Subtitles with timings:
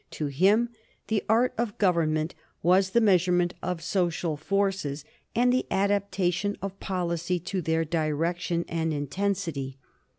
[0.09, 0.69] "To him
[1.09, 7.37] the art of government was the measurement of social forces, and the adaptation of policy
[7.41, 9.77] to their direction and intensity.